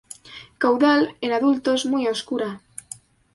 [0.61, 2.61] Caudal en adultos muy oscura.